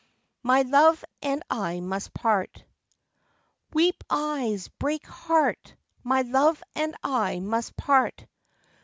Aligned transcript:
MY 0.41 0.63
LOVE 0.63 1.05
AND 1.21 1.43
I 1.51 1.79
MUST 1.79 2.11
PART. 2.15 2.63
Weep 3.71 4.03
eyes, 4.09 4.67
break 4.67 5.05
heart! 5.05 5.75
My 6.01 6.23
love 6.23 6.63
and 6.73 6.95
I 7.03 7.39
must 7.39 7.77
part. 7.77 8.25